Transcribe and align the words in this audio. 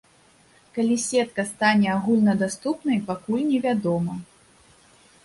Калі 0.77 0.95
сетка 1.01 1.43
стане 1.49 1.87
агульнадаступнай 1.97 2.99
пакуль 3.11 3.45
невядома. 3.51 4.17